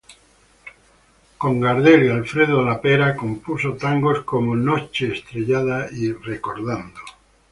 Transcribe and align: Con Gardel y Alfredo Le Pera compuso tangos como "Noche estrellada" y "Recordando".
Con 1.37 1.59
Gardel 1.59 2.07
y 2.07 2.09
Alfredo 2.09 2.65
Le 2.67 2.73
Pera 2.83 3.15
compuso 3.15 3.75
tangos 3.77 4.23
como 4.23 4.55
"Noche 4.55 5.13
estrellada" 5.13 5.89
y 5.91 6.11
"Recordando". 6.11 7.01